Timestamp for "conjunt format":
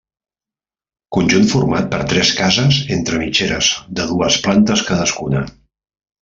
1.17-1.91